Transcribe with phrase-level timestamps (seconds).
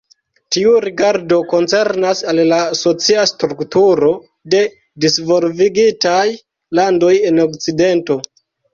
[0.55, 4.11] Tiu rigardo koncernas al la socia strukturo
[4.57, 4.65] de
[5.07, 6.27] disvolvigitaj
[6.83, 8.23] landoj en Okcidento.